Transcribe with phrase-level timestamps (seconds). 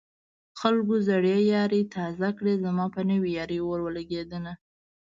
[0.59, 4.53] خلکو زړې يارۍ تازه کړې زما په نوې يارۍ اور ولګېدنه